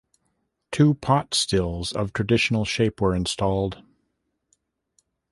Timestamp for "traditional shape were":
2.11-3.13